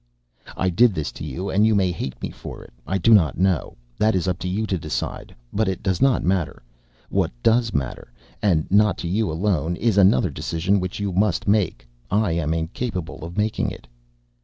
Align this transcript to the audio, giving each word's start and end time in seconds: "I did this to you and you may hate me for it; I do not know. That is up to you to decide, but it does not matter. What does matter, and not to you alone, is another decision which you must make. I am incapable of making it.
"I 0.57 0.71
did 0.71 0.95
this 0.95 1.11
to 1.11 1.23
you 1.23 1.51
and 1.51 1.63
you 1.63 1.75
may 1.75 1.91
hate 1.91 2.19
me 2.23 2.31
for 2.31 2.63
it; 2.63 2.73
I 2.87 2.97
do 2.97 3.13
not 3.13 3.37
know. 3.37 3.77
That 3.99 4.15
is 4.15 4.27
up 4.27 4.39
to 4.39 4.47
you 4.47 4.65
to 4.65 4.79
decide, 4.79 5.35
but 5.53 5.67
it 5.67 5.83
does 5.83 6.01
not 6.01 6.23
matter. 6.23 6.63
What 7.09 7.29
does 7.43 7.71
matter, 7.71 8.11
and 8.41 8.65
not 8.71 8.97
to 9.05 9.07
you 9.07 9.31
alone, 9.31 9.75
is 9.75 9.99
another 9.99 10.31
decision 10.31 10.79
which 10.79 10.99
you 10.99 11.13
must 11.13 11.47
make. 11.47 11.87
I 12.09 12.31
am 12.31 12.51
incapable 12.51 13.23
of 13.23 13.37
making 13.37 13.69
it. 13.69 13.87